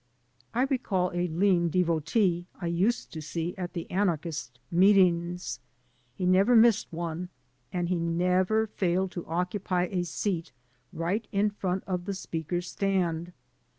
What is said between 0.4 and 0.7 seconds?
I